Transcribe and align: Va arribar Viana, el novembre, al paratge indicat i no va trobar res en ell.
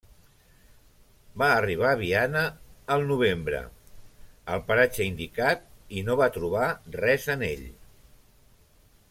Va 1.41 1.49
arribar 1.57 1.91
Viana, 1.99 2.41
el 2.95 3.05
novembre, 3.11 3.59
al 4.55 4.65
paratge 4.71 5.07
indicat 5.11 5.63
i 6.01 6.05
no 6.09 6.17
va 6.23 6.31
trobar 6.39 6.73
res 6.99 7.31
en 7.37 7.47
ell. 7.53 7.65